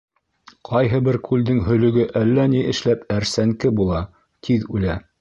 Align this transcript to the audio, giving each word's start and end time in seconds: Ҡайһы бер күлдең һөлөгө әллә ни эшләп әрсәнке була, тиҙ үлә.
Ҡайһы 0.69 1.01
бер 1.07 1.19
күлдең 1.27 1.59
һөлөгө 1.69 2.07
әллә 2.23 2.49
ни 2.57 2.65
эшләп 2.73 3.07
әрсәнке 3.19 3.75
була, 3.83 4.05
тиҙ 4.49 4.71
үлә. 4.79 5.03